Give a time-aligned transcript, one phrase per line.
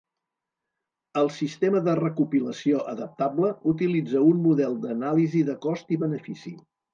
[1.19, 6.57] El sistema de recopilació adaptable utilitza un model d'anàlisi de cost i benefici.